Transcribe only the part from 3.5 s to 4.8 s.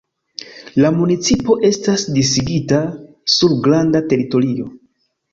granda teritorio.